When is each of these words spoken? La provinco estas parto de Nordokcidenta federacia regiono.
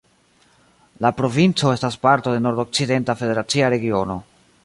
La 1.05 1.11
provinco 1.17 1.73
estas 1.73 1.99
parto 2.07 2.35
de 2.37 2.41
Nordokcidenta 2.47 3.17
federacia 3.23 3.73
regiono. 3.77 4.17